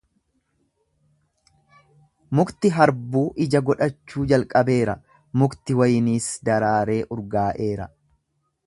[2.39, 4.97] mukti harbuu ija godhachuu jalqabeera,
[5.43, 7.93] mukti wayniis daraaree urgaa'eera,